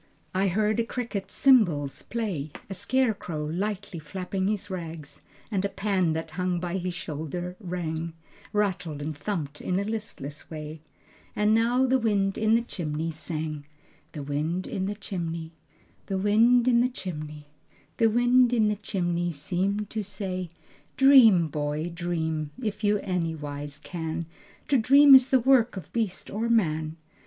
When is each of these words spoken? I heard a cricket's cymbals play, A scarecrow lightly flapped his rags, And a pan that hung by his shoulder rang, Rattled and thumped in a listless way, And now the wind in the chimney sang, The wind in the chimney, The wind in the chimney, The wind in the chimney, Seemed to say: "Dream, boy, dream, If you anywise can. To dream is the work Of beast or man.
I 0.33 0.47
heard 0.47 0.79
a 0.79 0.83
cricket's 0.83 1.35
cymbals 1.35 2.01
play, 2.01 2.49
A 2.71 2.73
scarecrow 2.73 3.45
lightly 3.45 3.99
flapped 3.99 4.33
his 4.33 4.67
rags, 4.67 5.21
And 5.51 5.63
a 5.63 5.69
pan 5.69 6.13
that 6.13 6.31
hung 6.31 6.59
by 6.59 6.77
his 6.79 6.95
shoulder 6.95 7.55
rang, 7.59 8.13
Rattled 8.51 8.99
and 8.99 9.15
thumped 9.15 9.61
in 9.61 9.79
a 9.79 9.83
listless 9.83 10.49
way, 10.49 10.81
And 11.35 11.53
now 11.53 11.85
the 11.85 11.99
wind 11.99 12.35
in 12.39 12.55
the 12.55 12.63
chimney 12.63 13.11
sang, 13.11 13.65
The 14.13 14.23
wind 14.23 14.65
in 14.65 14.87
the 14.87 14.95
chimney, 14.95 15.51
The 16.07 16.17
wind 16.17 16.67
in 16.67 16.81
the 16.81 16.89
chimney, 16.89 17.49
The 17.97 18.09
wind 18.09 18.53
in 18.53 18.69
the 18.69 18.75
chimney, 18.77 19.31
Seemed 19.31 19.91
to 19.91 20.01
say: 20.01 20.49
"Dream, 20.97 21.47
boy, 21.47 21.91
dream, 21.93 22.49
If 22.59 22.83
you 22.83 22.97
anywise 23.01 23.77
can. 23.77 24.25
To 24.67 24.77
dream 24.79 25.13
is 25.13 25.29
the 25.29 25.39
work 25.39 25.77
Of 25.77 25.93
beast 25.93 26.31
or 26.31 26.49
man. 26.49 26.97